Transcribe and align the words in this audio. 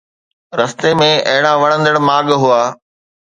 رستي 0.59 0.91
۾ 1.01 1.09
اهڙا 1.33 1.51
وڻندڙ 1.61 1.95
ماڳ 2.07 2.25
هئا 2.43 2.61